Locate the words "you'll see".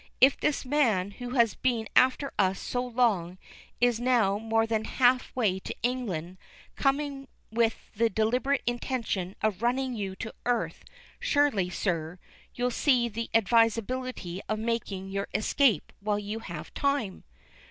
12.55-13.09